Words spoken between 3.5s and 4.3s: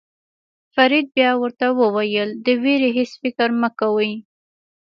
مه کوئ.